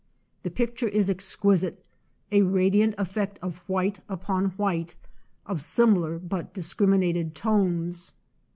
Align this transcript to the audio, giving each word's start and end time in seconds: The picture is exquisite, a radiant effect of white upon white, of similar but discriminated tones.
The 0.41 0.49
picture 0.49 0.87
is 0.87 1.11
exquisite, 1.11 1.85
a 2.31 2.41
radiant 2.41 2.95
effect 2.97 3.37
of 3.43 3.59
white 3.69 3.99
upon 4.09 4.45
white, 4.57 4.95
of 5.45 5.61
similar 5.61 6.17
but 6.17 6.55
discriminated 6.55 7.35
tones. 7.35 8.11